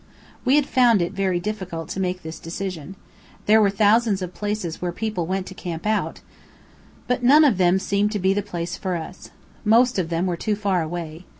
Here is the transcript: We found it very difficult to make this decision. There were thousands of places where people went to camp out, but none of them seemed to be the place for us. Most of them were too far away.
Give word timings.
We 0.43 0.59
found 0.63 0.99
it 1.03 1.13
very 1.13 1.39
difficult 1.39 1.87
to 1.89 1.99
make 1.99 2.23
this 2.23 2.39
decision. 2.39 2.95
There 3.45 3.61
were 3.61 3.69
thousands 3.69 4.23
of 4.23 4.33
places 4.33 4.81
where 4.81 4.91
people 4.91 5.27
went 5.27 5.45
to 5.45 5.53
camp 5.53 5.85
out, 5.85 6.21
but 7.07 7.21
none 7.21 7.43
of 7.45 7.59
them 7.59 7.77
seemed 7.77 8.11
to 8.13 8.17
be 8.19 8.33
the 8.33 8.41
place 8.41 8.75
for 8.75 8.95
us. 8.95 9.29
Most 9.63 9.99
of 9.99 10.09
them 10.09 10.25
were 10.25 10.37
too 10.37 10.55
far 10.55 10.81
away. 10.81 11.25